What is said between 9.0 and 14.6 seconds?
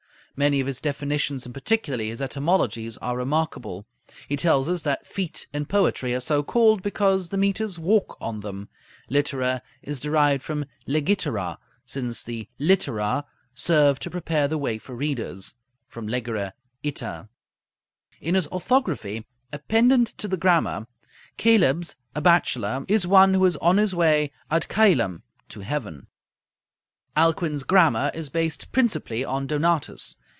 littera is derived from legitera, "since the littera serve to prepare the